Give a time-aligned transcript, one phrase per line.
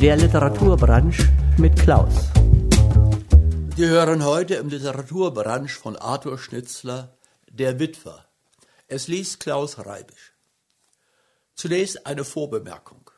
[0.00, 2.30] Der Literaturbranche mit Klaus.
[3.76, 7.18] Sie hören heute im Literaturbranche von Arthur Schnitzler
[7.50, 8.24] Der Witwer.
[8.86, 10.34] Es liest Klaus Reibisch.
[11.56, 13.10] Zunächst eine Vorbemerkung.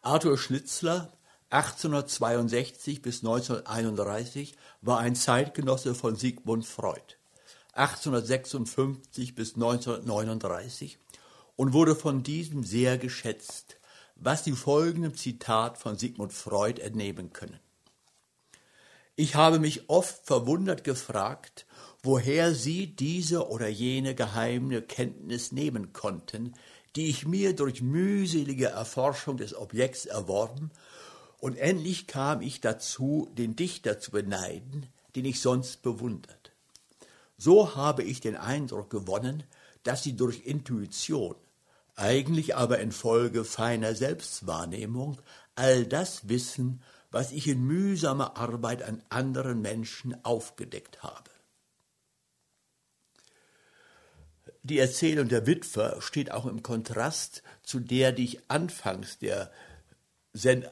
[0.00, 1.12] Arthur Schnitzler
[1.50, 7.18] 1862 bis 1931 war ein Zeitgenosse von Sigmund Freud.
[7.74, 10.98] 1856 bis 1939
[11.56, 13.76] und wurde von diesem sehr geschätzt,
[14.16, 17.58] was Sie folgendem Zitat von Sigmund Freud entnehmen können.
[19.16, 21.66] Ich habe mich oft verwundert gefragt,
[22.02, 26.54] woher Sie diese oder jene geheime Kenntnis nehmen konnten,
[26.96, 30.70] die ich mir durch mühselige Erforschung des Objekts erworben,
[31.38, 36.52] und endlich kam ich dazu, den Dichter zu beneiden, den ich sonst bewundert.
[37.36, 39.42] So habe ich den Eindruck gewonnen,
[39.82, 41.34] dass sie durch Intuition,
[41.96, 45.20] eigentlich aber infolge feiner Selbstwahrnehmung,
[45.54, 51.30] all das wissen, was ich in mühsamer Arbeit an anderen Menschen aufgedeckt habe.
[54.62, 59.52] Die Erzählung der Witwer steht auch im Kontrast zu der, die ich anfangs der,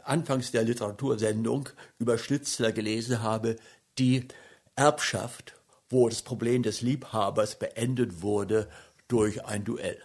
[0.05, 3.57] anfangs der Literatursendung über Schnitzler gelesen habe,
[3.99, 4.27] die
[4.75, 5.55] Erbschaft
[5.93, 8.69] wo das Problem des Liebhabers beendet wurde
[9.09, 10.03] durch ein Duell.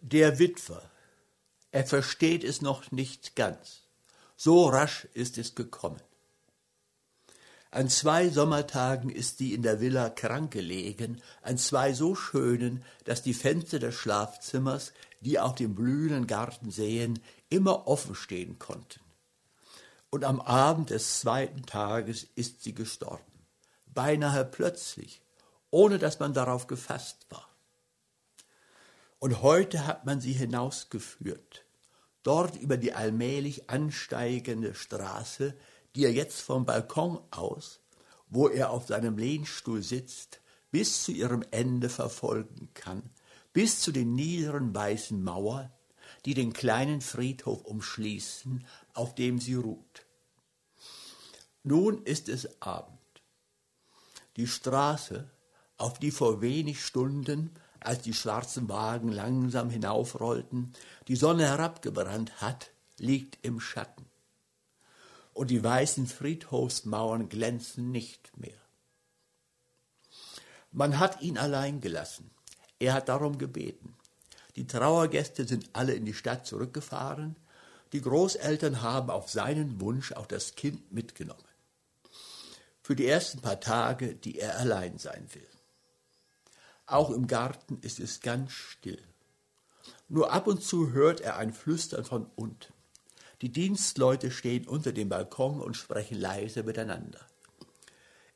[0.00, 0.82] Der Witwer,
[1.70, 3.82] er versteht es noch nicht ganz.
[4.36, 6.00] So rasch ist es gekommen.
[7.70, 13.22] An zwei Sommertagen ist sie in der Villa krank gelegen, an zwei so schönen, dass
[13.22, 19.00] die Fenster des Schlafzimmers, die auf den blühenden Garten sehen, immer offen stehen konnten.
[20.10, 23.36] Und am Abend des zweiten Tages ist sie gestorben
[23.96, 25.20] beinahe plötzlich,
[25.70, 27.48] ohne dass man darauf gefasst war.
[29.18, 31.64] Und heute hat man sie hinausgeführt,
[32.22, 35.56] dort über die allmählich ansteigende Straße,
[35.94, 37.80] die er jetzt vom Balkon aus,
[38.28, 40.40] wo er auf seinem Lehnstuhl sitzt,
[40.70, 43.10] bis zu ihrem Ende verfolgen kann,
[43.52, 45.72] bis zu den niederen weißen Mauern,
[46.26, 50.06] die den kleinen Friedhof umschließen, auf dem sie ruht.
[51.62, 52.98] Nun ist es Abend.
[54.36, 55.30] Die Straße,
[55.78, 60.72] auf die vor wenig Stunden, als die schwarzen Wagen langsam hinaufrollten,
[61.08, 64.06] die Sonne herabgebrannt hat, liegt im Schatten.
[65.32, 68.60] Und die weißen Friedhofsmauern glänzen nicht mehr.
[70.72, 72.30] Man hat ihn allein gelassen.
[72.78, 73.94] Er hat darum gebeten.
[74.56, 77.36] Die Trauergäste sind alle in die Stadt zurückgefahren.
[77.92, 81.46] Die Großeltern haben auf seinen Wunsch auch das Kind mitgenommen
[82.86, 85.48] für die ersten paar Tage, die er allein sein will.
[86.86, 89.02] Auch im Garten ist es ganz still.
[90.08, 92.72] Nur ab und zu hört er ein Flüstern von unten.
[93.42, 97.20] Die Dienstleute stehen unter dem Balkon und sprechen leise miteinander.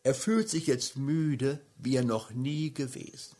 [0.03, 3.37] Er fühlt sich jetzt müde, wie er noch nie gewesen.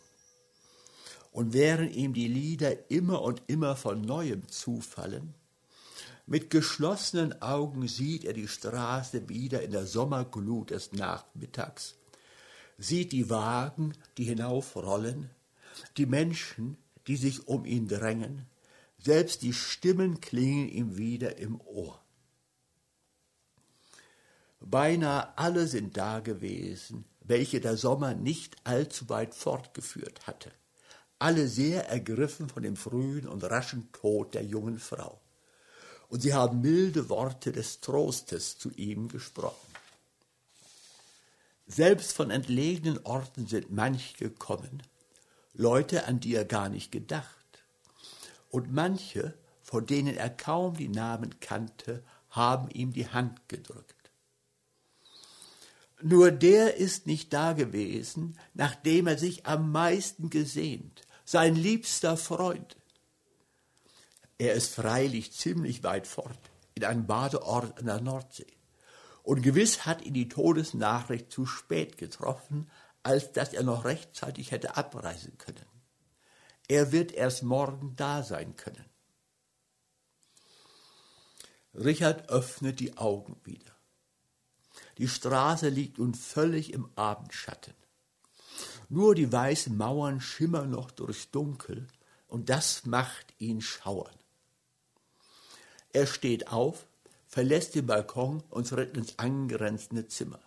[1.33, 5.35] Und während ihm die Lieder immer und immer von neuem zufallen,
[6.27, 11.97] mit geschlossenen Augen sieht er die Straße wieder in der Sommerglut des Nachmittags,
[12.81, 15.31] sieht die Wagen, die hinaufrollen,
[15.97, 16.77] die Menschen,
[17.07, 18.47] die sich um ihn drängen,
[18.99, 22.03] selbst die Stimmen klingen ihm wieder im Ohr.
[24.61, 30.51] Beinahe alle sind da gewesen, welche der Sommer nicht allzu weit fortgeführt hatte,
[31.19, 35.21] alle sehr ergriffen von dem frühen und raschen Tod der jungen Frau
[36.11, 39.70] und sie haben milde Worte des Trostes zu ihm gesprochen.
[41.73, 44.83] Selbst von entlegenen Orten sind manche gekommen,
[45.53, 47.63] Leute, an die er gar nicht gedacht,
[48.49, 54.11] und manche, von denen er kaum die Namen kannte, haben ihm die Hand gedrückt.
[56.03, 62.77] Nur der ist nicht da gewesen, nachdem er sich am meisten gesehnt, sein liebster Freund,
[64.39, 68.60] er ist freilich ziemlich weit fort, in einem Badeort an der Nordsee.
[69.31, 72.69] Und gewiss hat ihn die Todesnachricht zu spät getroffen,
[73.05, 75.67] als dass er noch rechtzeitig hätte abreisen können.
[76.67, 78.85] Er wird erst morgen da sein können.
[81.75, 83.73] Richard öffnet die Augen wieder.
[84.99, 87.75] Die Straße liegt nun völlig im Abendschatten.
[88.89, 91.87] Nur die weißen Mauern schimmern noch durchs Dunkel,
[92.27, 94.19] und das macht ihn schauern.
[95.93, 96.90] Er steht auf,
[97.31, 100.41] verlässt den Balkon und tritt ins angrenzende Zimmer.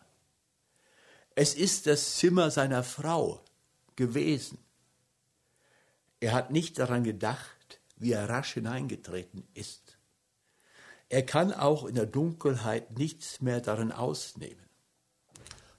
[1.33, 3.41] Es ist das Zimmer seiner Frau
[3.95, 4.59] gewesen.
[6.19, 9.97] Er hat nicht daran gedacht, wie er rasch hineingetreten ist.
[11.09, 14.65] Er kann auch in der Dunkelheit nichts mehr darin ausnehmen.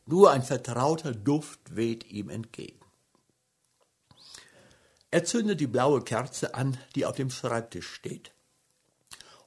[0.07, 2.81] Nur ein vertrauter Duft weht ihm entgegen.
[5.11, 8.34] Er zündet die blaue Kerze an, die auf dem Schreibtisch steht.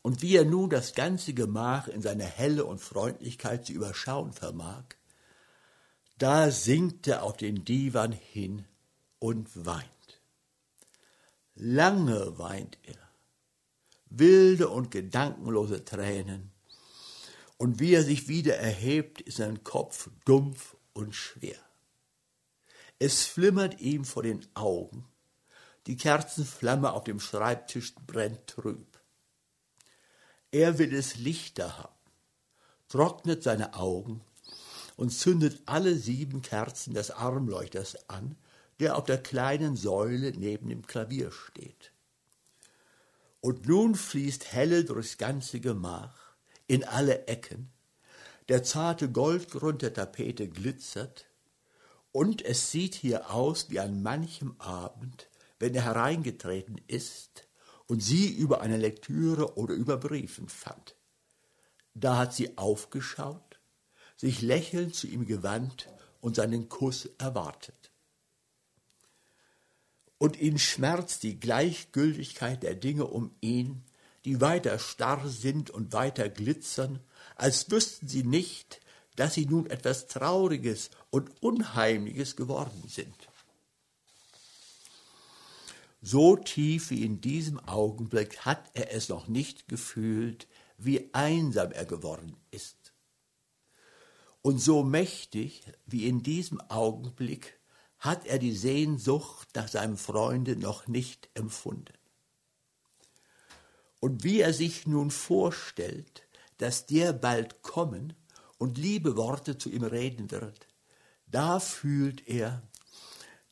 [0.08, 4.86] Und wie er nun das ganze Gemach in seiner Helle und Freundlichkeit zu überschauen vermag,
[6.18, 8.64] da sinkt er auf den Divan hin
[9.20, 10.22] und weint.
[11.56, 12.96] Lange weint er,
[14.06, 16.54] wilde und gedankenlose Tränen,
[17.58, 21.60] und wie er sich wieder erhebt, ist sein Kopf dumpf und schwer.
[22.98, 25.06] Es flimmert ihm vor den Augen,
[25.86, 28.97] die Kerzenflamme auf dem Schreibtisch brennt trüb.
[30.52, 31.94] Er will es lichter haben,
[32.88, 34.22] trocknet seine Augen
[34.96, 38.38] und zündet alle sieben Kerzen des Armleuchters an,
[38.80, 41.92] der auf der kleinen Säule neben dem Klavier steht.
[43.42, 46.36] Und nun fließt helle durchs ganze Gemach,
[46.68, 47.70] in alle Ecken,
[48.48, 51.26] der zarte Goldgrund der Tapete glitzert,
[52.14, 55.30] und es sieht hier aus wie an manchem Abend,
[55.60, 57.47] wenn er hereingetreten ist
[57.88, 60.96] und sie über eine Lektüre oder über Briefen fand.
[61.94, 63.60] Da hat sie aufgeschaut,
[64.18, 65.90] sich lächelnd zu ihm gewandt
[66.22, 67.92] und seinen Kuss erwartet.
[70.18, 73.84] Und ihn schmerzt die Gleichgültigkeit der Dinge um ihn,
[74.26, 77.00] die weiter starr sind und weiter glitzern,
[77.36, 78.82] als wüssten sie nicht,
[79.16, 83.27] dass sie nun etwas Trauriges und Unheimliches geworden sind.
[86.02, 90.48] So tief wie in diesem Augenblick hat er es noch nicht gefühlt,
[90.78, 92.94] wie einsam er geworden ist.
[94.42, 97.60] Und so mächtig wie in diesem Augenblick
[98.00, 101.98] hat er die Sehnsucht nach seinem Freunde noch nicht empfunden.
[104.00, 106.28] Und wie er sich nun vorstellt,
[106.60, 108.14] dass der bald kommen
[108.58, 110.68] und liebe Worte zu ihm reden wird,
[111.26, 112.62] da fühlt er,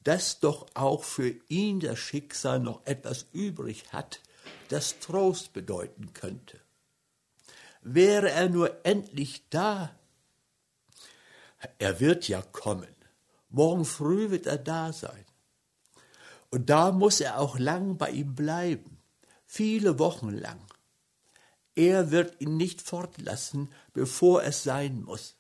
[0.06, 4.22] dass doch auch für ihn das Schicksal noch etwas übrig hat,
[4.70, 6.60] das Trost bedeuten könnte.
[7.82, 9.96] Wäre er nur endlich da.
[11.80, 12.96] Er wird ja kommen.
[13.50, 15.26] Morgen früh wird er da sein.
[16.52, 19.00] Und da muss er auch lang bei ihm bleiben,
[19.46, 20.62] viele Wochen lang.
[21.74, 25.36] Er wird ihn nicht fortlassen, bevor es sein muss.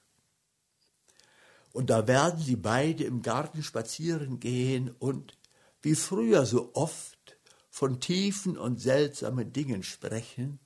[1.75, 5.37] Und da werden sie beide im Garten spazieren gehen und,
[5.81, 7.37] wie früher so oft,
[7.69, 10.59] von tiefen und seltsamen Dingen sprechen,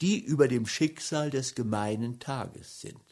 [0.00, 3.02] die über dem Schicksal des gemeinen Tages sind.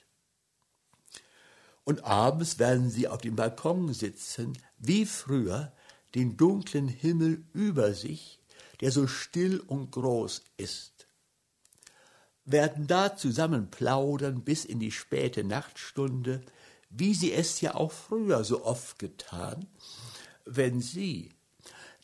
[1.83, 5.73] Und abends werden sie auf dem Balkon sitzen, wie früher,
[6.15, 8.39] den dunklen Himmel über sich,
[8.81, 11.09] der so still und groß ist.
[12.45, 16.43] Werden da zusammen plaudern bis in die späte Nachtstunde,
[16.91, 19.67] wie sie es ja auch früher so oft getan,
[20.45, 21.31] wenn sie,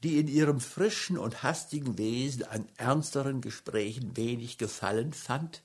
[0.02, 5.62] die in ihrem frischen und hastigen Wesen an ernsteren Gesprächen wenig Gefallen fand,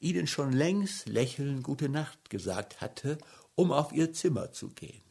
[0.00, 3.18] ihnen schon längst lächelnd Gute Nacht gesagt hatte,
[3.54, 5.02] um auf ihr Zimmer zu gehen.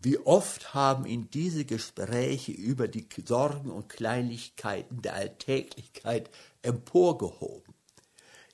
[0.00, 6.30] Wie oft haben ihn diese Gespräche über die Sorgen und Kleinlichkeiten der Alltäglichkeit
[6.62, 7.74] emporgehoben.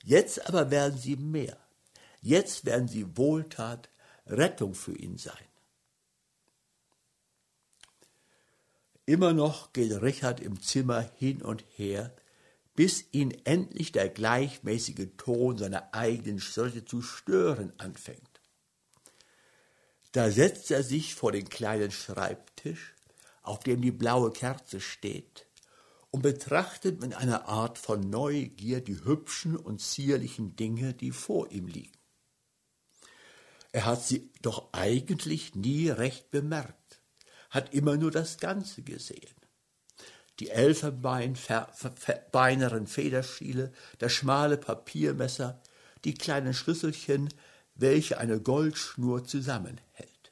[0.03, 1.62] Jetzt aber werden sie mehr.
[2.23, 3.89] Jetzt werden sie Wohltat,
[4.25, 5.35] Rettung für ihn sein.
[9.05, 12.15] Immer noch geht Richard im Zimmer hin und her,
[12.75, 18.39] bis ihn endlich der gleichmäßige Ton seiner eigenen Schritte zu stören anfängt.
[20.13, 22.95] Da setzt er sich vor den kleinen Schreibtisch,
[23.41, 25.45] auf dem die blaue Kerze steht,
[26.09, 31.67] und betrachtet mit einer Art von Neugier die hübschen und zierlichen Dinge, die vor ihm
[31.67, 32.02] liegen.
[33.73, 37.01] Er hat sie doch eigentlich nie recht bemerkt,
[37.49, 39.35] hat immer nur das Ganze gesehen.
[40.39, 45.59] Die elfenbeineren Federschiele, das schmale Papiermesser,
[46.05, 47.33] die kleinen Schlüsselchen,
[47.73, 50.31] welche eine Goldschnur zusammenhält.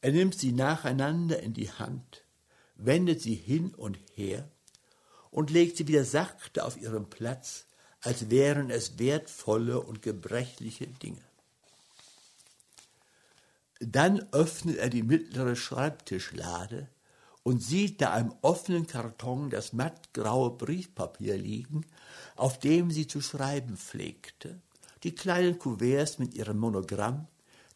[0.00, 2.24] Er nimmt sie nacheinander in die Hand,
[2.76, 4.48] wendet sie hin und her
[5.30, 7.66] und legt sie wieder sachte auf ihren Platz,
[8.00, 11.27] als wären es wertvolle und gebrechliche Dinge.
[13.80, 16.88] Dann öffnet er die mittlere Schreibtischlade
[17.42, 21.86] und sieht da im offenen Karton das mattgraue Briefpapier liegen,
[22.36, 24.60] auf dem sie zu schreiben pflegte,
[25.04, 27.28] die kleinen Kuverts mit ihrem Monogramm,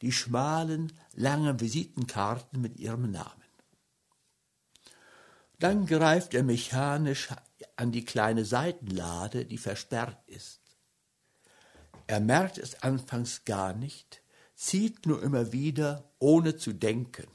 [0.02, 3.42] die schmalen, langen Visitenkarten mit ihrem Namen.
[5.60, 7.28] Dann greift er mechanisch
[7.76, 10.60] an die kleine Seitenlade, die versperrt ist.
[12.08, 14.21] Er merkt es anfangs gar nicht,
[14.62, 17.26] zieht nur immer wieder, ohne zu denken.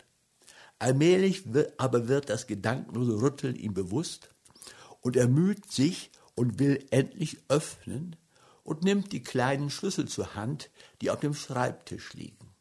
[0.79, 4.29] Allmählich wird, aber wird das gedankenlose Rütteln ihm bewusst
[5.01, 8.15] und er müht sich und will endlich öffnen
[8.63, 10.69] und nimmt die kleinen Schlüssel zur Hand,
[11.01, 12.55] die auf dem Schreibtisch liegen.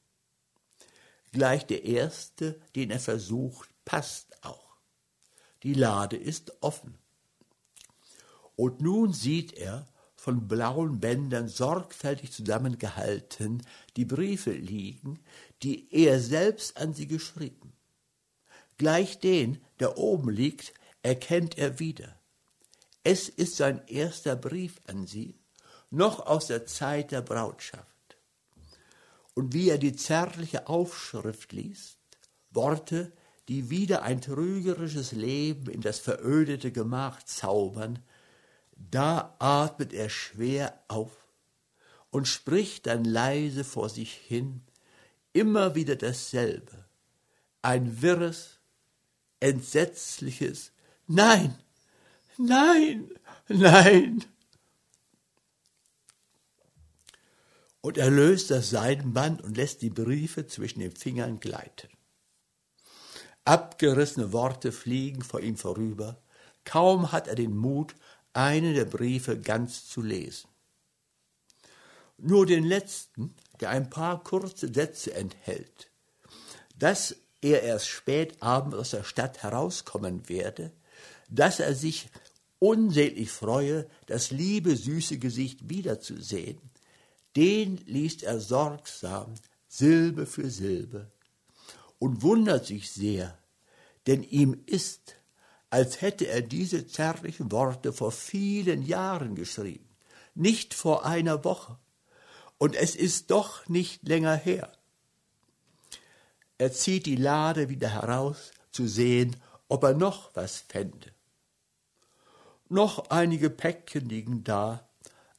[1.31, 4.79] Gleich der erste, den er versucht, passt auch.
[5.63, 6.99] Die Lade ist offen.
[8.57, 9.87] Und nun sieht er,
[10.27, 13.63] von blauen Bändern sorgfältig zusammengehalten,
[13.97, 15.21] die Briefe liegen,
[15.63, 17.75] die er selbst an sie geschrieben.
[18.77, 22.19] Gleich den, der oben liegt, erkennt er wieder.
[23.05, 25.39] Es ist sein erster Brief an sie,
[25.91, 28.19] noch aus der Zeit der Brautschaft.
[29.35, 31.99] Und wie er die zärtliche Aufschrift liest,
[32.51, 33.13] Worte,
[33.47, 38.01] die wieder ein trügerisches Leben in das verödete Gemach zaubern,
[38.77, 41.11] da atmet er schwer auf
[42.11, 44.63] und spricht dann leise vor sich hin,
[45.33, 46.85] immer wieder dasselbe,
[47.63, 48.61] ein wirres,
[49.41, 50.73] entsetzliches
[51.09, 51.57] Nein,
[52.37, 53.11] nein,
[53.49, 54.25] nein.
[57.81, 61.89] Und er löst das Seidenband und lässt die Briefe zwischen den Fingern gleiten.
[63.45, 66.21] Abgerissene Worte fliegen vor ihm vorüber.
[66.65, 67.95] Kaum hat er den Mut,
[68.37, 70.49] einen der Briefe ganz zu lesen.
[72.19, 75.91] Nur den letzten, der ein paar kurze Sätze enthält,
[76.79, 80.73] dass er erst spät abends aus der Stadt herauskommen werde,
[81.29, 82.09] dass er sich
[82.59, 86.59] unsäglich freue, das liebe, süße Gesicht wiederzusehen,
[87.37, 89.35] den liest er sorgsam,
[89.69, 91.11] Silbe für Silbe,
[91.99, 93.39] und wundert sich sehr,
[94.07, 95.17] denn ihm ist,
[95.71, 99.89] als hätte er diese zärtlichen Worte vor vielen Jahren geschrieben,
[100.35, 101.79] nicht vor einer Woche.
[102.59, 104.73] Und es ist doch nicht länger her.
[106.59, 109.37] Er zieht die Lade wieder heraus, zu sehen,
[109.69, 111.13] ob er noch was fände.
[112.69, 114.89] Noch einige Päckchen liegen da,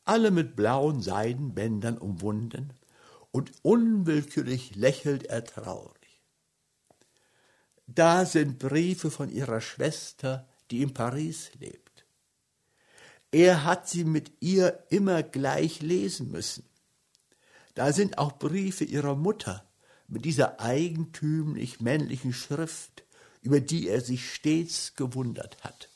[0.05, 2.73] alle mit blauen Seidenbändern umwunden,
[3.31, 5.96] und unwillkürlich lächelt er traurig.
[7.87, 12.05] Da sind Briefe von ihrer Schwester, die in Paris lebt.
[13.31, 16.63] Er hat sie mit ihr immer gleich lesen müssen.
[17.75, 19.65] Da sind auch Briefe ihrer Mutter
[20.07, 23.03] mit dieser eigentümlich männlichen Schrift,
[23.41, 25.89] über die er sich stets gewundert hat.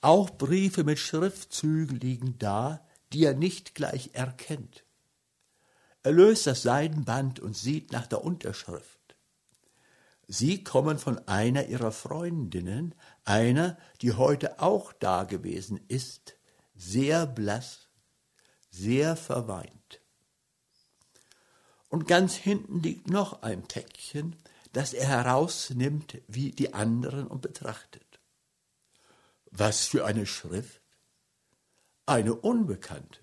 [0.00, 4.84] Auch Briefe mit Schriftzügen liegen da, die er nicht gleich erkennt.
[6.02, 8.99] Er löst das Seidenband und sieht nach der Unterschrift.
[10.32, 12.94] Sie kommen von einer ihrer Freundinnen,
[13.24, 16.36] einer, die heute auch da gewesen ist,
[16.76, 17.88] sehr blass,
[18.70, 20.00] sehr verweint.
[21.88, 24.36] Und ganz hinten liegt noch ein Päckchen,
[24.72, 28.20] das er herausnimmt wie die anderen und betrachtet.
[29.50, 30.80] Was für eine Schrift?
[32.06, 33.18] Eine Unbekannte.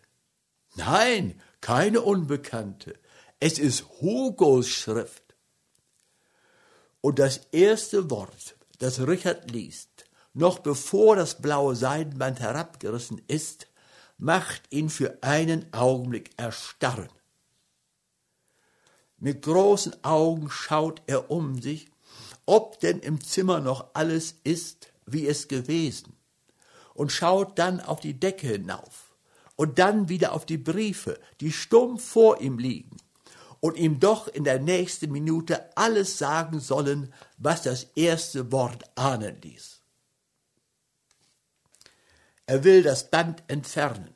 [0.75, 2.99] Nein, keine Unbekannte.
[3.39, 5.26] Es ist Hugos Schrift.
[7.07, 13.67] Und das erste Wort, das Richard liest, noch bevor das blaue Seidenband herabgerissen ist,
[14.17, 17.07] macht ihn für einen Augenblick erstarren.
[19.19, 21.89] Mit großen Augen schaut er um sich,
[22.45, 26.11] ob denn im Zimmer noch alles ist, wie es gewesen,
[26.93, 29.15] und schaut dann auf die Decke hinauf
[29.55, 32.97] und dann wieder auf die Briefe, die stumm vor ihm liegen
[33.67, 39.41] und ihm doch in der nächsten Minute alles sagen sollen, was das erste Wort ahnen
[39.41, 39.81] ließ.
[42.45, 44.13] Er will das Band entfernen.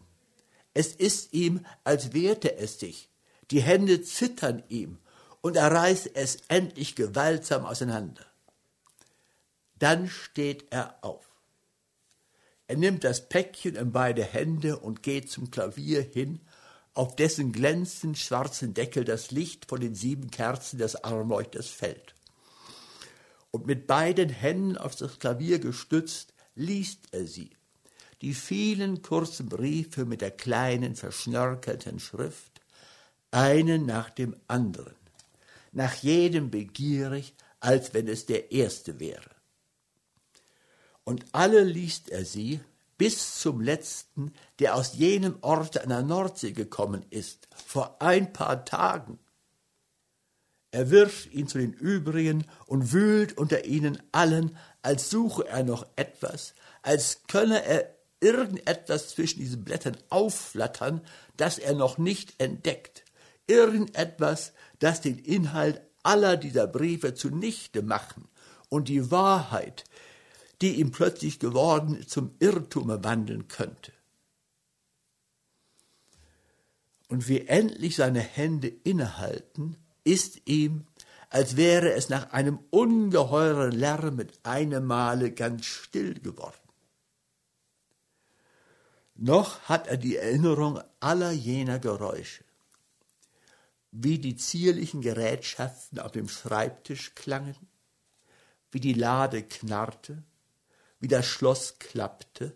[0.73, 3.09] Es ist ihm, als wehrte es sich.
[3.51, 4.99] Die Hände zittern ihm
[5.41, 8.25] und er reißt es endlich gewaltsam auseinander.
[9.77, 11.25] Dann steht er auf.
[12.67, 16.39] Er nimmt das Päckchen in beide Hände und geht zum Klavier hin
[16.93, 22.15] auf dessen glänzend schwarzen Deckel das Licht von den sieben Kerzen des Armleuchters fällt.
[23.51, 27.51] Und mit beiden Händen auf das Klavier gestützt, liest er sie,
[28.21, 32.61] die vielen kurzen Briefe mit der kleinen verschnörkelten Schrift,
[33.31, 34.95] einen nach dem anderen,
[35.71, 39.29] nach jedem begierig, als wenn es der erste wäre.
[41.03, 42.59] Und alle liest er sie,
[43.01, 48.63] bis zum letzten, der aus jenem Orte an der Nordsee gekommen ist, vor ein paar
[48.63, 49.17] Tagen.
[50.69, 55.87] Er wirft ihn zu den übrigen und wühlt unter ihnen allen, als suche er noch
[55.95, 56.53] etwas,
[56.83, 57.89] als könne er
[58.19, 61.01] irgendetwas zwischen diesen Blättern aufflattern,
[61.37, 63.03] das er noch nicht entdeckt,
[63.47, 68.27] irgendetwas, das den Inhalt aller dieser Briefe zunichte machen
[68.69, 69.85] und die Wahrheit,
[70.61, 73.91] die ihm plötzlich geworden zum Irrtume wandeln könnte.
[77.07, 80.85] Und wie endlich seine Hände innehalten, ist ihm,
[81.29, 86.55] als wäre es nach einem ungeheuren Lärm mit einem Male ganz still geworden.
[89.15, 92.43] Noch hat er die Erinnerung aller jener Geräusche,
[93.91, 97.55] wie die zierlichen Gerätschaften auf dem Schreibtisch klangen,
[98.71, 100.23] wie die Lade knarrte,
[101.01, 102.55] wie das Schloss klappte,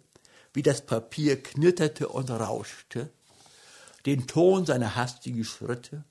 [0.54, 3.12] wie das Papier knitterte und rauschte,
[4.06, 6.06] den Ton seiner hastigen Schritte,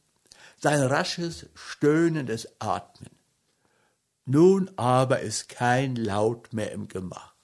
[0.58, 3.10] sein rasches, stöhnendes Atmen.
[4.26, 7.34] Nun aber ist kein Laut mehr im Gemach.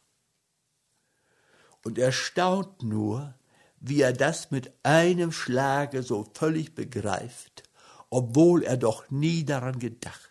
[1.85, 3.35] Und er staunt nur,
[3.79, 7.63] wie er das mit einem Schlage so völlig begreift,
[8.11, 10.30] obwohl er doch nie daran gedacht.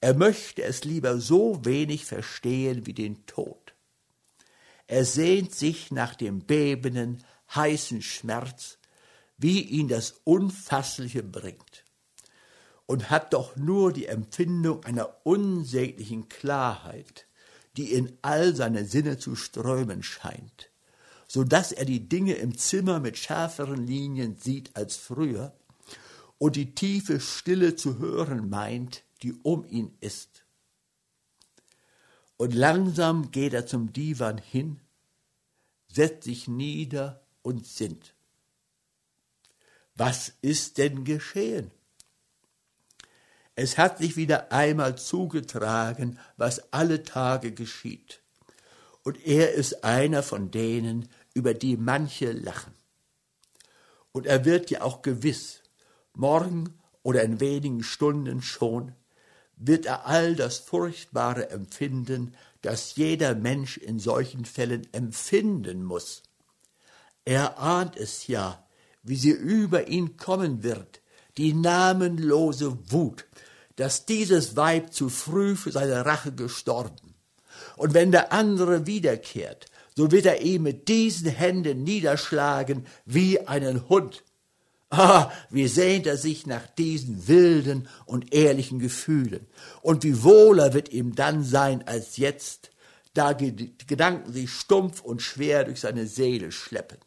[0.00, 3.74] Er möchte es lieber so wenig verstehen wie den Tod.
[4.86, 7.24] Er sehnt sich nach dem bebenden,
[7.54, 8.78] heißen Schmerz,
[9.36, 11.84] wie ihn das Unfassliche bringt,
[12.86, 17.26] und hat doch nur die Empfindung einer unsäglichen Klarheit,
[17.76, 20.70] die in all seine Sinne zu strömen scheint,
[21.26, 25.54] so dass er die Dinge im Zimmer mit schärferen Linien sieht als früher
[26.38, 30.44] und die tiefe Stille zu hören meint, die um ihn ist.
[32.36, 34.80] Und langsam geht er zum Divan hin,
[35.88, 38.14] setzt sich nieder und sinnt.
[39.94, 41.72] Was ist denn geschehen?
[43.56, 48.22] Es hat sich wieder einmal zugetragen, was alle Tage geschieht.
[49.02, 52.72] Und er ist einer von denen, über die manche lachen.
[54.12, 55.62] Und er wird ja auch gewiss,
[56.14, 58.94] morgen oder in wenigen Stunden schon,
[59.58, 66.22] wird er all das Furchtbare empfinden, das jeder Mensch in solchen Fällen empfinden muss.
[67.24, 68.66] Er ahnt es ja,
[69.02, 71.00] wie sie über ihn kommen wird,
[71.36, 73.26] die namenlose Wut,
[73.76, 77.14] dass dieses Weib zu früh für seine Rache gestorben.
[77.76, 83.88] Und wenn der andere wiederkehrt, so wird er ihn mit diesen Händen niederschlagen wie einen
[83.88, 84.22] Hund.
[84.90, 89.46] Ah, wie sehnt er sich nach diesen wilden und ehrlichen Gefühlen.
[89.82, 92.70] Und wie wohler wird ihm dann sein als jetzt,
[93.12, 96.98] da Gedanken sich stumpf und schwer durch seine Seele schleppen.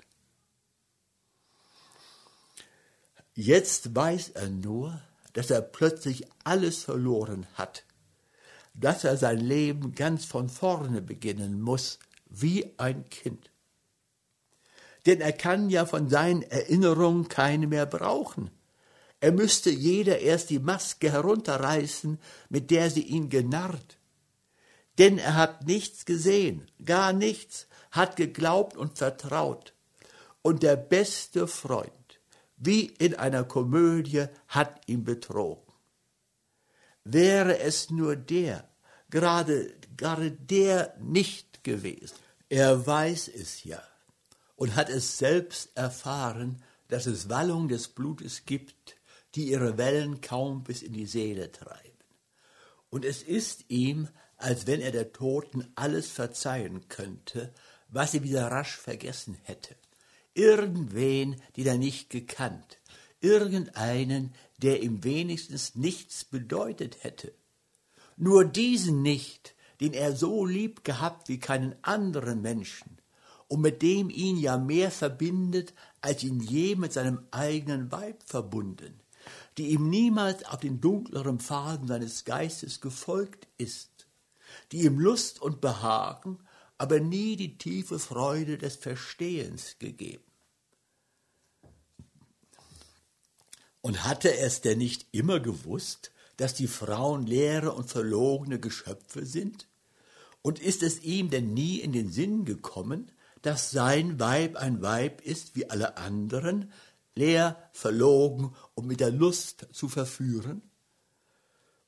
[3.33, 5.01] Jetzt weiß er nur,
[5.33, 7.85] dass er plötzlich alles verloren hat,
[8.73, 13.50] dass er sein Leben ganz von vorne beginnen muss, wie ein Kind.
[15.05, 18.51] Denn er kann ja von seinen Erinnerungen keine mehr brauchen.
[19.19, 23.97] Er müsste jeder erst die Maske herunterreißen, mit der sie ihn genarrt.
[24.97, 29.73] Denn er hat nichts gesehen, gar nichts, hat geglaubt und vertraut.
[30.41, 32.19] Und der beste Freund,
[32.57, 35.71] wie in einer Komödie, hat ihn betrogen.
[37.03, 38.67] Wäre es nur der,
[39.09, 42.17] gerade, gerade der nicht gewesen.
[42.49, 43.81] Er weiß es ja
[44.61, 48.95] und hat es selbst erfahren, dass es Wallung des Blutes gibt,
[49.33, 51.97] die ihre Wellen kaum bis in die Seele treiben.
[52.91, 57.51] Und es ist ihm, als wenn er der Toten alles verzeihen könnte,
[57.87, 59.75] was sie wieder rasch vergessen hätte
[60.35, 62.77] irgendwen, den er nicht gekannt,
[63.19, 67.33] irgendeinen, der ihm wenigstens nichts bedeutet hätte.
[68.15, 73.00] Nur diesen nicht, den er so lieb gehabt wie keinen anderen Menschen
[73.51, 79.01] und mit dem ihn ja mehr verbindet, als ihn je mit seinem eigenen Weib verbunden,
[79.57, 84.07] die ihm niemals auf den dunkleren Pfaden seines Geistes gefolgt ist,
[84.71, 86.39] die ihm Lust und Behagen
[86.77, 90.23] aber nie die tiefe Freude des Verstehens gegeben.
[93.81, 99.67] Und hatte es denn nicht immer gewusst, dass die Frauen leere und verlogene Geschöpfe sind?
[100.41, 103.11] Und ist es ihm denn nie in den Sinn gekommen,
[103.41, 106.71] dass sein Weib ein Weib ist wie alle anderen,
[107.15, 110.61] leer, verlogen und mit der Lust zu verführen?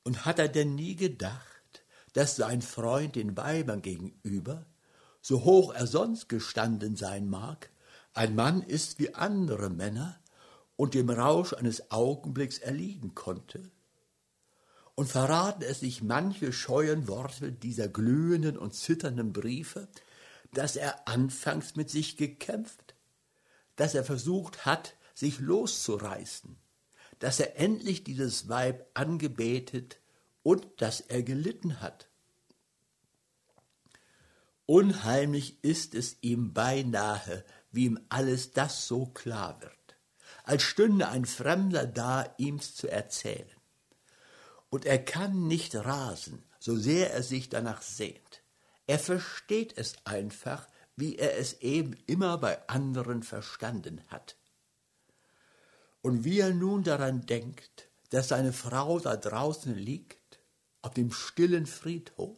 [0.02, 4.66] Und hat er denn nie gedacht, dass sein Freund den Weibern gegenüber
[5.24, 7.70] so hoch er sonst gestanden sein mag,
[8.12, 10.20] ein Mann ist wie andere Männer
[10.76, 13.70] und dem Rausch eines Augenblicks erliegen konnte.
[14.94, 19.88] Und verraten es nicht manche scheuen Worte dieser glühenden und zitternden Briefe,
[20.54, 22.94] dass er anfangs mit sich gekämpft,
[23.76, 26.56] dass er versucht hat, sich loszureißen,
[27.18, 30.00] dass er endlich dieses Weib angebetet
[30.42, 32.08] und dass er gelitten hat.
[34.66, 39.96] Unheimlich ist es ihm beinahe, wie ihm alles das so klar wird,
[40.44, 43.50] als stünde ein Fremder da, ihm's zu erzählen.
[44.70, 48.43] Und er kann nicht rasen, so sehr er sich danach sehnt.
[48.86, 50.66] Er versteht es einfach,
[50.96, 54.36] wie er es eben immer bei anderen verstanden hat.
[56.02, 60.40] Und wie er nun daran denkt, dass seine Frau da draußen liegt,
[60.82, 62.36] auf dem stillen Friedhof,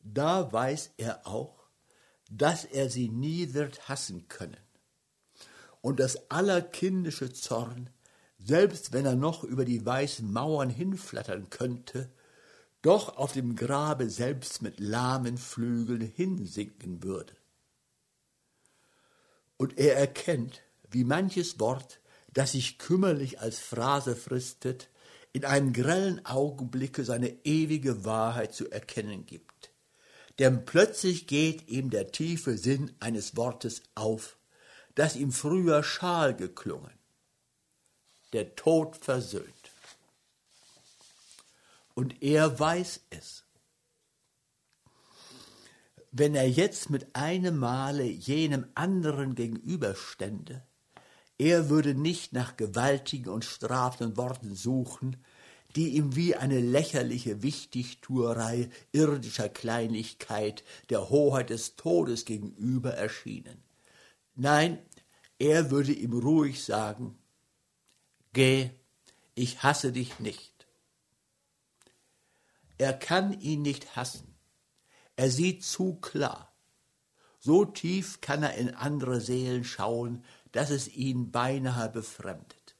[0.00, 1.64] da weiß er auch,
[2.30, 4.56] dass er sie nie wird hassen können.
[5.80, 7.90] Und das allerkindische Zorn,
[8.38, 12.13] selbst wenn er noch über die weißen Mauern hinflattern könnte,
[12.84, 17.34] doch auf dem Grabe selbst mit lahmen Flügeln hinsinken würde.
[19.56, 22.00] Und er erkennt, wie manches Wort
[22.34, 24.90] das sich kümmerlich als Phrase fristet,
[25.32, 29.72] in einem grellen Augenblicke seine ewige Wahrheit zu erkennen gibt.
[30.38, 34.36] Denn plötzlich geht ihm der tiefe Sinn eines Wortes auf,
[34.94, 36.92] das ihm früher schal geklungen.
[38.32, 39.63] Der Tod versöhnt.
[41.94, 43.44] Und er weiß es.
[46.10, 50.64] Wenn er jetzt mit einem Male jenem anderen gegenüberstände,
[51.38, 55.16] er würde nicht nach gewaltigen und strafenden Worten suchen,
[55.74, 63.64] die ihm wie eine lächerliche Wichtigtuerei irdischer Kleinlichkeit der Hoheit des Todes gegenüber erschienen.
[64.36, 64.78] Nein,
[65.38, 67.18] er würde ihm ruhig sagen,
[68.32, 68.70] Geh,
[69.36, 70.53] ich hasse dich nicht.
[72.78, 74.34] Er kann ihn nicht hassen.
[75.16, 76.54] Er sieht zu klar.
[77.38, 82.76] So tief kann er in andere Seelen schauen, dass es ihn beinahe befremdet.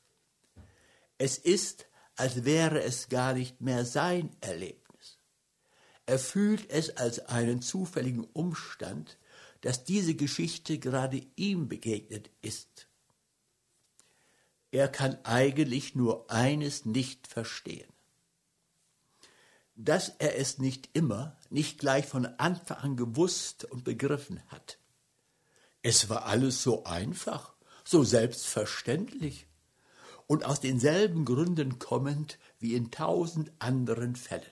[1.19, 5.19] Es ist, als wäre es gar nicht mehr sein Erlebnis.
[6.07, 9.19] Er fühlt es als einen zufälligen Umstand,
[9.61, 12.89] dass diese Geschichte gerade ihm begegnet ist.
[14.71, 17.94] Er kann eigentlich nur eines nicht verstehen.
[19.77, 24.79] Dass er es nicht immer, nicht gleich von Anfang an gewusst und begriffen hat.
[25.83, 29.47] Es war alles so einfach so selbstverständlich
[30.27, 34.45] und aus denselben Gründen kommend wie in tausend anderen Fällen.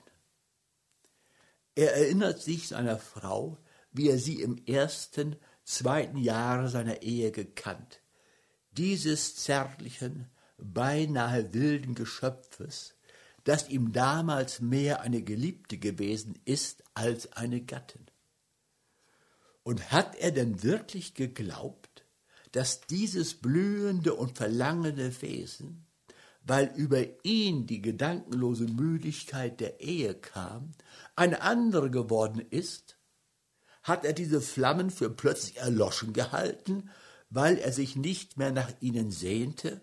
[1.74, 3.58] Er erinnert sich seiner Frau,
[3.90, 8.02] wie er sie im ersten, zweiten Jahre seiner Ehe gekannt,
[8.72, 12.94] dieses zärtlichen, beinahe wilden Geschöpfes,
[13.44, 18.06] das ihm damals mehr eine Geliebte gewesen ist als eine Gattin.
[19.64, 22.04] Und hat er denn wirklich geglaubt,
[22.52, 25.86] dass dieses blühende und verlangende Wesen,
[26.44, 30.72] weil über ihn die gedankenlose Müdigkeit der Ehe kam,
[31.16, 32.98] eine andere geworden ist?
[33.82, 36.90] Hat er diese Flammen für plötzlich erloschen gehalten,
[37.30, 39.80] weil er sich nicht mehr nach ihnen sehnte?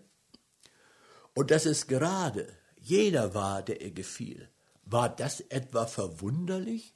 [1.34, 2.46] Und dass es gerade
[2.80, 4.48] jener war, der ihr gefiel,
[4.84, 6.94] war das etwa verwunderlich?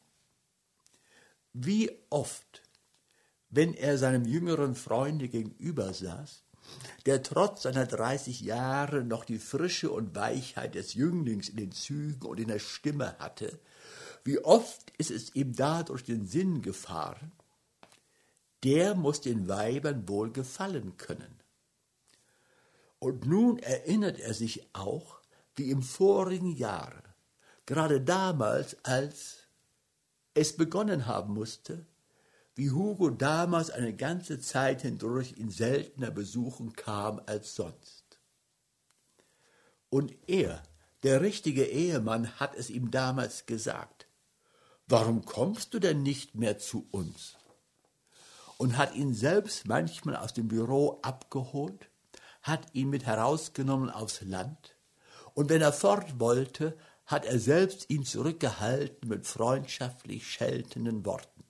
[1.52, 2.62] Wie oft
[3.50, 6.42] wenn er seinem jüngeren Freunde gegenüber saß,
[7.06, 12.26] der trotz seiner 30 Jahre noch die Frische und Weichheit des Jünglings in den Zügen
[12.26, 13.60] und in der Stimme hatte,
[14.24, 17.32] wie oft ist es ihm da durch den Sinn gefahren,
[18.64, 21.38] der muss den Weibern wohl gefallen können.
[22.98, 25.20] Und nun erinnert er sich auch,
[25.56, 27.02] wie im vorigen Jahre,
[27.66, 29.44] gerade damals, als
[30.34, 31.86] es begonnen haben musste,
[32.54, 38.20] wie Hugo damals eine ganze Zeit hindurch ihn seltener besuchen kam als sonst.
[39.90, 40.62] Und er,
[41.02, 44.08] der richtige Ehemann, hat es ihm damals gesagt,
[44.86, 47.36] warum kommst du denn nicht mehr zu uns?
[48.56, 51.90] Und hat ihn selbst manchmal aus dem Büro abgeholt,
[52.42, 54.73] hat ihn mit herausgenommen aufs Land,
[55.34, 61.44] und wenn er fort wollte, hat er selbst ihn zurückgehalten mit freundschaftlich scheltenden Worten.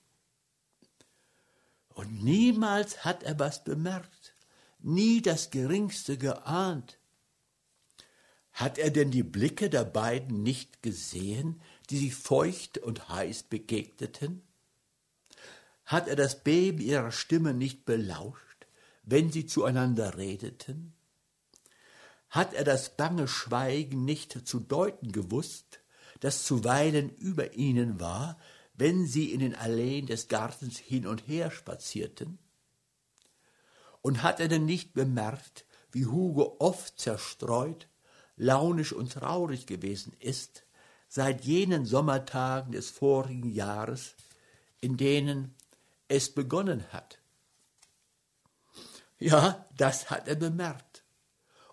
[1.90, 4.34] Und niemals hat er was bemerkt,
[4.80, 6.98] nie das geringste geahnt.
[8.52, 14.42] Hat er denn die Blicke der beiden nicht gesehen, die sich feucht und heiß begegneten?
[15.84, 18.66] Hat er das Beben ihrer Stimme nicht belauscht,
[19.02, 20.93] wenn sie zueinander redeten?
[22.34, 25.78] Hat er das bange Schweigen nicht zu deuten gewusst,
[26.18, 28.40] das zuweilen über ihnen war,
[28.74, 32.40] wenn sie in den Alleen des Gartens hin und her spazierten?
[34.02, 37.86] Und hat er denn nicht bemerkt, wie Hugo oft zerstreut,
[38.36, 40.64] launisch und traurig gewesen ist,
[41.08, 44.16] seit jenen Sommertagen des vorigen Jahres,
[44.80, 45.54] in denen
[46.08, 47.20] es begonnen hat?
[49.20, 50.93] Ja, das hat er bemerkt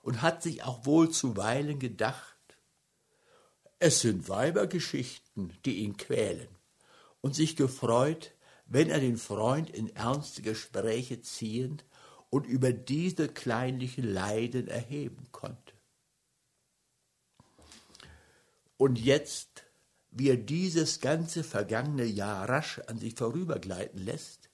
[0.01, 2.37] und hat sich auch wohl zuweilen gedacht,
[3.79, 6.49] es sind Weibergeschichten, die ihn quälen,
[7.21, 8.35] und sich gefreut,
[8.65, 11.81] wenn er den Freund in ernste Gespräche ziehen
[12.29, 15.73] und über diese kleinlichen Leiden erheben konnte.
[18.77, 19.65] Und jetzt,
[20.09, 24.49] wie er dieses ganze vergangene Jahr rasch an sich vorübergleiten lässt,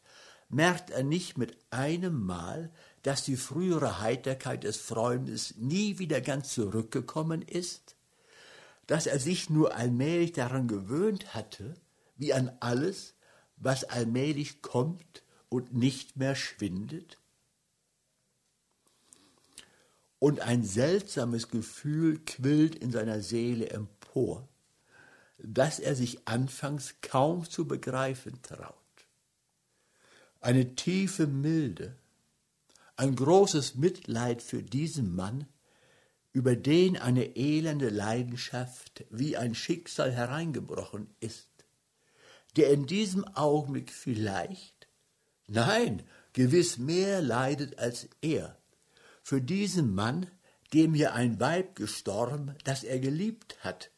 [0.49, 2.71] merkt er nicht mit einem Mal,
[3.07, 7.95] dass die frühere Heiterkeit des Freundes nie wieder ganz zurückgekommen ist,
[8.85, 11.75] dass er sich nur allmählich daran gewöhnt hatte,
[12.17, 13.13] wie an alles,
[13.55, 17.17] was allmählich kommt und nicht mehr schwindet?
[20.19, 24.49] Und ein seltsames Gefühl quillt in seiner Seele empor,
[25.37, 28.75] das er sich anfangs kaum zu begreifen traut.
[30.41, 31.95] Eine tiefe Milde,
[32.97, 35.47] ein großes Mitleid für diesen Mann,
[36.33, 41.49] über den eine elende Leidenschaft wie ein Schicksal hereingebrochen ist,
[42.55, 44.87] der in diesem Augenblick vielleicht,
[45.47, 48.57] nein, gewiss mehr leidet als er,
[49.21, 50.29] für diesen Mann,
[50.73, 53.91] dem hier ein Weib gestorben, das er geliebt hat,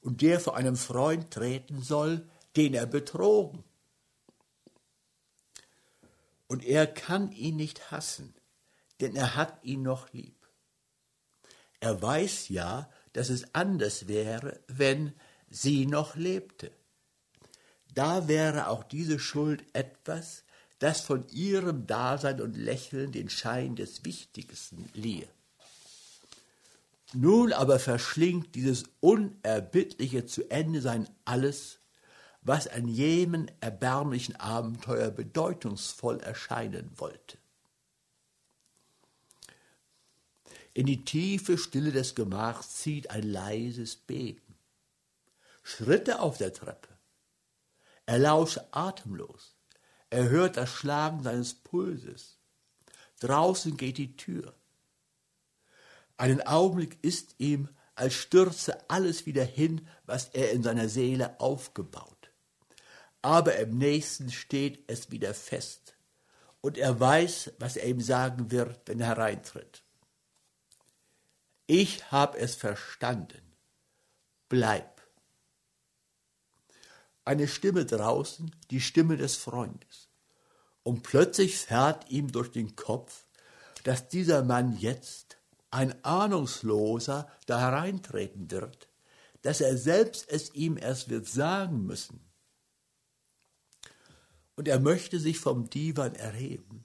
[0.00, 3.64] und der vor einem Freund treten soll, den er betrogen.
[6.46, 8.34] Und er kann ihn nicht hassen,
[9.00, 10.36] denn er hat ihn noch lieb.
[11.80, 15.12] Er weiß ja, dass es anders wäre, wenn
[15.50, 16.70] sie noch lebte.
[17.94, 20.44] Da wäre auch diese Schuld etwas,
[20.78, 25.28] das von ihrem Dasein und Lächeln den Schein des Wichtigsten liehe.
[27.12, 31.78] Nun aber verschlingt dieses unerbittliche zu Ende sein alles,
[32.44, 37.38] was an jenem erbärmlichen Abenteuer bedeutungsvoll erscheinen wollte.
[40.74, 44.56] In die tiefe Stille des Gemachs zieht ein leises Beben.
[45.62, 46.88] Schritte auf der Treppe.
[48.06, 49.54] Er lauscht atemlos.
[50.10, 52.38] Er hört das Schlagen seines Pulses.
[53.20, 54.54] Draußen geht die Tür.
[56.16, 62.13] Einen Augenblick ist ihm, als stürze alles wieder hin, was er in seiner Seele aufgebaut.
[63.24, 65.96] Aber im nächsten steht es wieder fest.
[66.60, 69.82] Und er weiß, was er ihm sagen wird, wenn er hereintritt.
[71.66, 73.40] Ich hab es verstanden.
[74.50, 75.00] Bleib.
[77.24, 80.10] Eine Stimme draußen, die Stimme des Freundes.
[80.82, 83.24] Und plötzlich fährt ihm durch den Kopf,
[83.84, 85.38] dass dieser Mann jetzt,
[85.70, 88.90] ein Ahnungsloser, da hereintreten wird,
[89.40, 92.33] dass er selbst es ihm erst wird sagen müssen.
[94.56, 96.84] Und er möchte sich vom Divan erheben,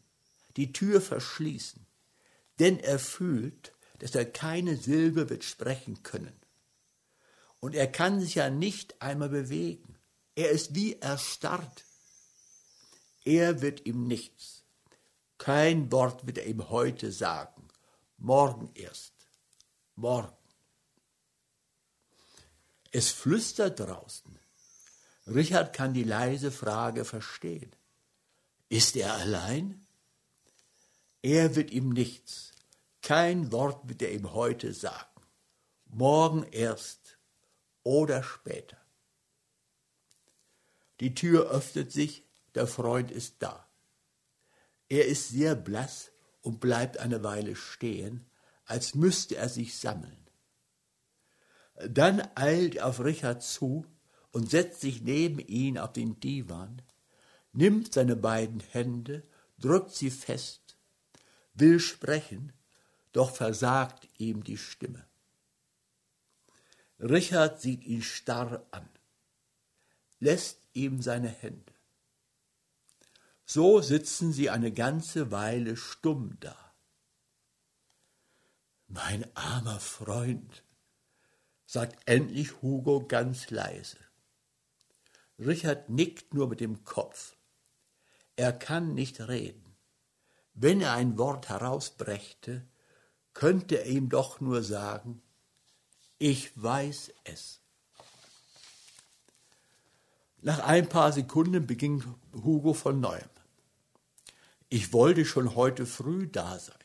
[0.57, 1.85] die Tür verschließen,
[2.59, 6.33] denn er fühlt, dass er keine Silbe wird sprechen können.
[7.59, 9.97] Und er kann sich ja nicht einmal bewegen.
[10.35, 11.85] Er ist wie erstarrt.
[13.25, 14.63] Er wird ihm nichts.
[15.37, 17.67] Kein Wort wird er ihm heute sagen.
[18.17, 19.13] Morgen erst.
[19.95, 20.35] Morgen.
[22.91, 24.39] Es flüstert draußen.
[25.33, 27.71] Richard kann die leise Frage verstehen.
[28.69, 29.85] Ist er allein?
[31.21, 32.53] Er wird ihm nichts.
[33.01, 35.21] Kein Wort wird er ihm heute sagen.
[35.85, 37.17] Morgen erst
[37.83, 38.77] oder später.
[40.99, 43.67] Die Tür öffnet sich, der Freund ist da.
[44.89, 46.11] Er ist sehr blass
[46.41, 48.25] und bleibt eine Weile stehen,
[48.65, 50.27] als müsste er sich sammeln.
[51.87, 53.85] Dann eilt er auf Richard zu
[54.31, 56.81] und setzt sich neben ihn auf den Divan,
[57.53, 59.23] nimmt seine beiden Hände,
[59.59, 60.77] drückt sie fest,
[61.53, 62.53] will sprechen,
[63.11, 65.05] doch versagt ihm die Stimme.
[66.99, 68.87] Richard sieht ihn starr an,
[70.19, 71.73] lässt ihm seine Hände.
[73.45, 76.55] So sitzen sie eine ganze Weile stumm da.
[78.87, 80.63] Mein armer Freund,
[81.65, 83.97] sagt endlich Hugo ganz leise.
[85.39, 87.35] Richard nickt nur mit dem Kopf.
[88.35, 89.75] Er kann nicht reden.
[90.53, 92.67] Wenn er ein Wort herausbrächte,
[93.33, 95.21] könnte er ihm doch nur sagen,
[96.17, 97.61] ich weiß es.
[100.41, 103.29] Nach ein paar Sekunden beging Hugo von neuem.
[104.67, 106.75] Ich wollte schon heute früh da sein,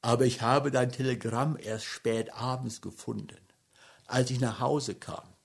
[0.00, 3.40] aber ich habe dein Telegramm erst spät abends gefunden,
[4.06, 5.35] als ich nach Hause kam.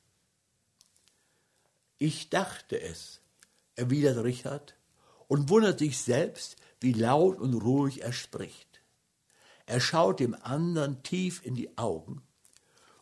[2.04, 3.22] Ich dachte es,
[3.76, 4.76] erwidert Richard
[5.28, 8.82] und wundert sich selbst, wie laut und ruhig er spricht.
[9.68, 12.24] Er schaut dem anderen tief in die Augen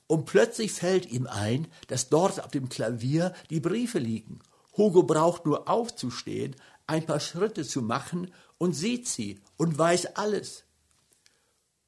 [0.08, 4.40] und plötzlich fällt ihm ein, dass dort auf dem Klavier die Briefe liegen.
[4.76, 10.66] Hugo braucht nur aufzustehen, ein paar Schritte zu machen und sieht sie und weiß alles.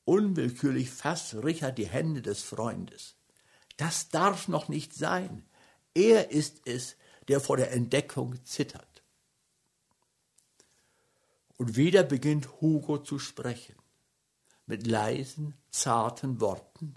[0.05, 3.17] Unwillkürlich fasst Richard die Hände des Freundes.
[3.75, 5.43] Das darf noch nicht sein.
[5.93, 6.95] Er ist es,
[7.31, 9.03] der vor der Entdeckung zittert.
[11.55, 13.77] Und wieder beginnt Hugo zu sprechen,
[14.65, 16.95] mit leisen, zarten Worten,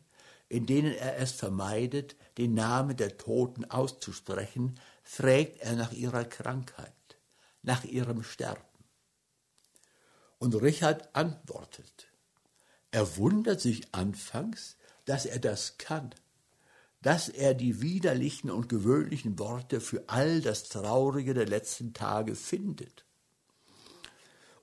[0.49, 7.17] in denen er es vermeidet, den Namen der Toten auszusprechen, fragt er nach ihrer Krankheit,
[7.63, 8.61] nach ihrem Sterben.
[10.39, 12.09] Und Richard antwortet.
[12.91, 16.13] Er wundert sich anfangs, dass er das kann,
[17.05, 23.05] dass er die widerlichen und gewöhnlichen Worte für all das Traurige der letzten Tage findet.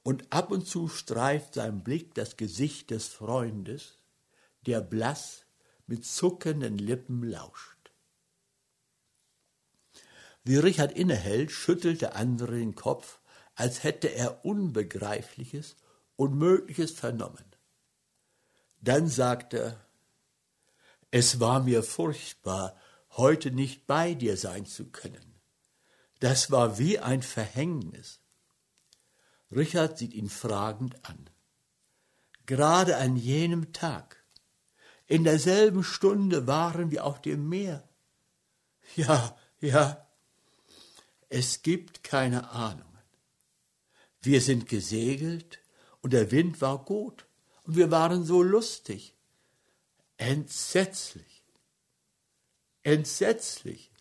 [0.02, 4.00] Und ab und zu streift sein Blick das Gesicht des Freundes,
[4.66, 5.46] der blass
[5.86, 7.92] mit zuckenden Lippen lauscht.
[10.44, 13.20] Wie Richard innehält, schüttelt der andere den Kopf,
[13.54, 15.76] als hätte er Unbegreifliches,
[16.16, 17.46] Unmögliches vernommen.
[18.80, 19.86] Dann sagt er,
[21.12, 22.76] es war mir furchtbar,
[23.12, 25.36] heute nicht bei dir sein zu können.
[26.22, 28.22] Das war wie ein Verhängnis.
[29.52, 31.30] Richard sieht ihn fragend an.
[32.46, 34.24] Gerade an jenem Tag,
[35.08, 37.88] in derselben Stunde waren wir auf dem Meer.
[38.96, 40.08] Ja, ja,
[41.30, 42.86] es gibt keine Ahnungen.
[44.22, 45.60] Wir sind gesegelt
[46.02, 47.26] und der Wind war gut
[47.64, 49.16] und wir waren so lustig.
[50.22, 51.44] Entsetzlich.
[52.84, 53.92] Entsetzlich.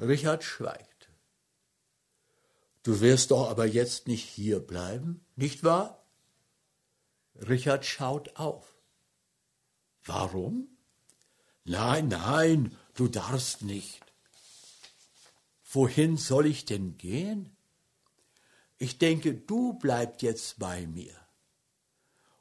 [0.00, 1.10] Richard schweigt.
[2.82, 6.02] Du wirst doch aber jetzt nicht hier bleiben, nicht wahr?
[7.34, 8.78] Richard schaut auf.
[10.04, 10.68] Warum?
[11.66, 14.00] Nein, nein, du darfst nicht.
[15.70, 17.54] Wohin soll ich denn gehen?
[18.78, 21.19] Ich denke, du bleibst jetzt bei mir.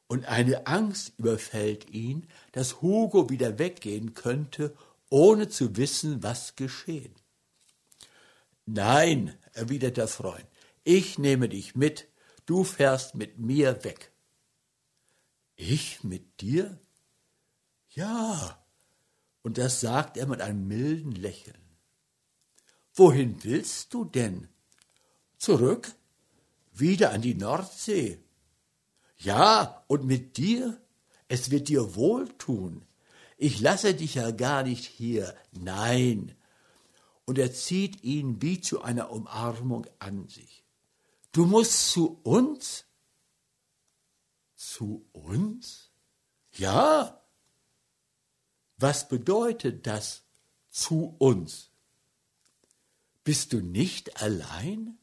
[0.09, 4.75] Und eine Angst überfällt ihn, dass Hugo wieder weggehen könnte,
[5.11, 7.13] ohne zu wissen, was geschehen.
[8.65, 10.47] Nein, erwidert der Freund,
[10.83, 12.07] ich nehme dich mit,
[12.47, 14.11] du fährst mit mir weg.
[15.55, 16.79] Ich mit dir?
[17.89, 18.65] Ja,
[19.43, 21.77] und das sagt er mit einem milden Lächeln.
[22.95, 24.49] Wohin willst du denn?
[25.37, 25.93] Zurück?
[26.71, 28.17] Wieder an die Nordsee?
[29.19, 30.81] Ja, und mit dir?
[31.27, 32.85] Es wird dir wohltun.
[33.37, 35.35] Ich lasse dich ja gar nicht hier.
[35.51, 36.35] Nein.
[37.25, 40.63] Und er zieht ihn wie zu einer Umarmung an sich.
[41.31, 42.85] Du musst zu uns?
[44.55, 45.91] Zu uns?
[46.53, 47.21] Ja,
[48.77, 50.23] was bedeutet das
[50.69, 51.69] zu uns?
[53.23, 54.97] Bist du nicht allein?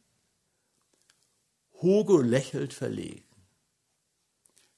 [1.81, 3.25] Hugo lächelt verlegen.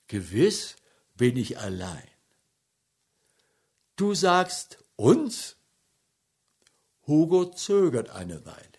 [0.09, 0.77] Gewiss
[1.14, 2.09] bin ich allein.
[3.97, 5.57] Du sagst uns?
[7.07, 8.79] Hugo zögert eine Weile.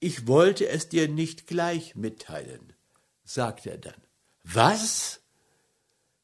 [0.00, 2.72] Ich wollte es dir nicht gleich mitteilen,
[3.24, 4.00] sagt er dann.
[4.42, 5.20] Was?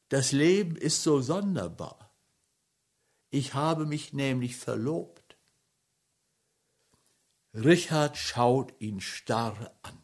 [0.08, 2.12] Das Leben ist so sonderbar.
[3.30, 5.36] Ich habe mich nämlich verlobt.
[7.54, 9.98] Richard schaut ihn starr an.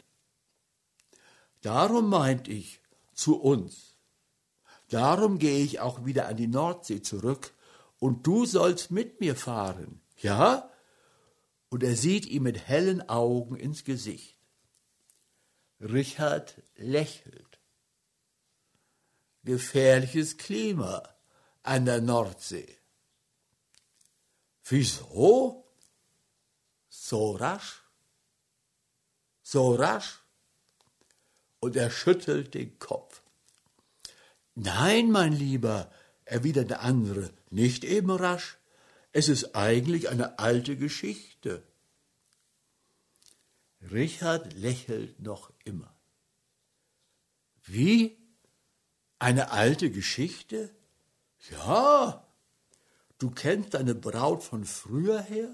[1.62, 2.80] Darum meint ich
[3.14, 3.96] zu uns.
[4.88, 7.54] Darum gehe ich auch wieder an die Nordsee zurück
[7.98, 10.00] und du sollst mit mir fahren.
[10.16, 10.70] Ja?
[11.68, 14.36] Und er sieht ihm mit hellen Augen ins Gesicht.
[15.80, 17.60] Richard lächelt.
[19.42, 21.02] Gefährliches Klima
[21.62, 22.78] an der Nordsee.
[24.64, 25.66] Wieso?
[26.88, 27.82] So rasch?
[29.42, 30.23] So rasch?
[31.64, 33.22] Und er schüttelt den Kopf.
[34.54, 35.90] Nein, mein Lieber,
[36.26, 38.58] erwidert der andere, nicht eben rasch.
[39.12, 41.62] Es ist eigentlich eine alte Geschichte.
[43.90, 45.96] Richard lächelt noch immer.
[47.62, 48.18] Wie?
[49.18, 50.68] Eine alte Geschichte?
[51.50, 52.26] Ja.
[53.16, 55.48] Du kennst deine Braut von früher her?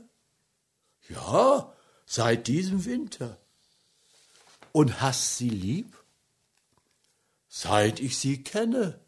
[1.08, 1.72] Ja,
[2.04, 3.38] seit diesem Winter.
[4.72, 5.99] Und hast sie lieb?
[7.52, 9.00] Seit ich sie kenne,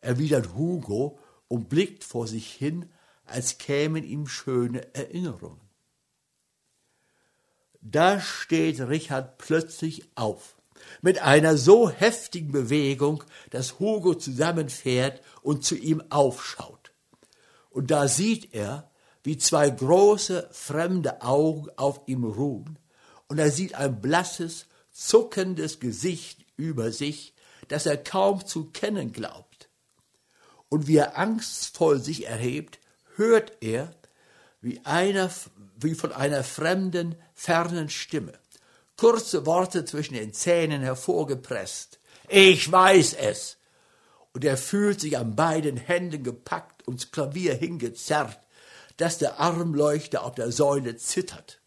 [0.00, 2.90] erwidert Hugo und blickt vor sich hin,
[3.26, 5.60] als kämen ihm schöne Erinnerungen.
[7.82, 10.56] Da steht Richard plötzlich auf,
[11.02, 16.92] mit einer so heftigen Bewegung, dass Hugo zusammenfährt und zu ihm aufschaut.
[17.68, 18.90] Und da sieht er,
[19.22, 22.78] wie zwei große, fremde Augen auf ihm ruhen,
[23.28, 27.35] und er sieht ein blasses, zuckendes Gesicht über sich,
[27.68, 29.68] das er kaum zu kennen glaubt.
[30.68, 32.78] Und wie er angstvoll sich erhebt,
[33.16, 33.94] hört er,
[34.60, 35.30] wie, einer,
[35.76, 38.32] wie von einer fremden, fernen Stimme,
[38.96, 42.00] kurze Worte zwischen den Zähnen hervorgepresst.
[42.28, 43.58] Ich weiß es.
[44.32, 48.38] Und er fühlt sich an beiden Händen gepackt ins Klavier hingezerrt,
[48.96, 51.60] dass der Armleuchter auf der Säule zittert.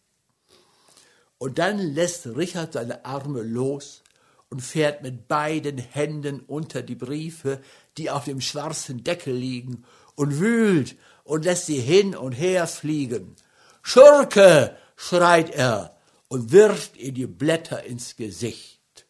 [1.38, 4.04] Und dann lässt Richard seine Arme los
[4.50, 7.62] und fährt mit beiden Händen unter die Briefe,
[7.97, 9.86] die auf dem schwarzen Deckel liegen,
[10.16, 13.36] und wühlt und lässt sie hin und her fliegen.
[13.82, 14.76] Schurke!
[14.95, 15.95] schreit er
[16.28, 19.06] und wirft ihr die Blätter ins Gesicht.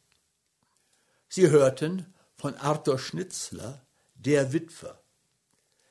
[1.27, 3.81] Sie hörten von Arthur Schnitzler,
[4.15, 5.01] Der Witwer.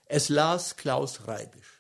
[0.07, 1.78] Es las Klaus Reibisch.